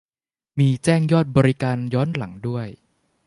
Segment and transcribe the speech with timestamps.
[0.59, 2.67] มีแจ้งยอดบริจาคย้อนหลังด้วย